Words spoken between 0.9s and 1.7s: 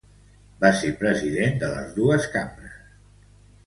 president